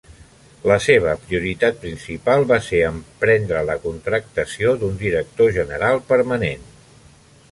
[0.69, 6.65] La seva prioritat principal va ser emprendre la contractació d'un director general permanent.